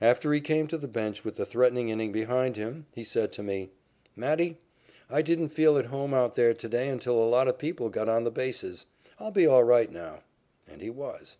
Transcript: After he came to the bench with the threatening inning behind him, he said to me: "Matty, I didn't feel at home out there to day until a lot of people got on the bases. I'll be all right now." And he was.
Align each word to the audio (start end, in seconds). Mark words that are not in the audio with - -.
After 0.00 0.32
he 0.32 0.40
came 0.40 0.68
to 0.68 0.78
the 0.78 0.88
bench 0.88 1.22
with 1.22 1.36
the 1.36 1.44
threatening 1.44 1.90
inning 1.90 2.10
behind 2.10 2.56
him, 2.56 2.86
he 2.94 3.04
said 3.04 3.30
to 3.32 3.42
me: 3.42 3.72
"Matty, 4.16 4.56
I 5.10 5.20
didn't 5.20 5.50
feel 5.50 5.76
at 5.76 5.84
home 5.92 6.14
out 6.14 6.34
there 6.34 6.54
to 6.54 6.68
day 6.70 6.88
until 6.88 7.22
a 7.22 7.28
lot 7.28 7.46
of 7.46 7.58
people 7.58 7.90
got 7.90 8.08
on 8.08 8.24
the 8.24 8.30
bases. 8.30 8.86
I'll 9.20 9.32
be 9.32 9.46
all 9.46 9.64
right 9.64 9.92
now." 9.92 10.20
And 10.66 10.80
he 10.80 10.88
was. 10.88 11.36